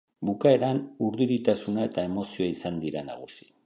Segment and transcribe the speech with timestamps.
[0.29, 0.79] Bukaeran
[1.09, 3.53] urduritasuna eta emozioa izan dira nagusi.